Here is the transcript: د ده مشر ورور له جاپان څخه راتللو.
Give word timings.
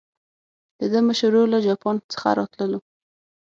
د 0.79 0.81
ده 0.91 0.99
مشر 1.07 1.27
ورور 1.31 1.47
له 1.53 1.59
جاپان 1.67 1.95
څخه 2.13 2.29
راتللو. 2.39 2.79